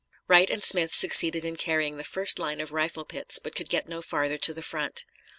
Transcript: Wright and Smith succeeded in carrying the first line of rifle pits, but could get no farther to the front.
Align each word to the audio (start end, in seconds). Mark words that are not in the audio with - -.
Wright 0.27 0.49
and 0.49 0.63
Smith 0.63 0.95
succeeded 0.95 1.45
in 1.45 1.55
carrying 1.57 1.97
the 1.97 2.03
first 2.03 2.39
line 2.39 2.59
of 2.59 2.71
rifle 2.71 3.05
pits, 3.05 3.37
but 3.37 3.55
could 3.55 3.69
get 3.69 3.87
no 3.87 4.01
farther 4.01 4.39
to 4.39 4.51
the 4.51 4.63
front. 4.63 5.05